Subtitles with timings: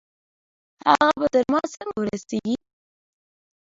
[0.87, 2.55] هغه به تر ما څنګه ورسېږي؟